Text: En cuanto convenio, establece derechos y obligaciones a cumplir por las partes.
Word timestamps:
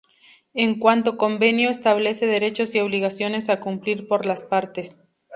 En 0.55 0.79
cuanto 0.79 1.15
convenio, 1.15 1.69
establece 1.69 2.25
derechos 2.25 2.73
y 2.73 2.79
obligaciones 2.79 3.49
a 3.51 3.59
cumplir 3.59 4.07
por 4.07 4.25
las 4.25 4.41
partes. 4.45 4.97